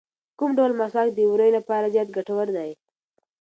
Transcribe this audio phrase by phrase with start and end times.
[0.37, 2.71] کوم ډول مسواک د ووریو لپاره زیات ګټور دی؟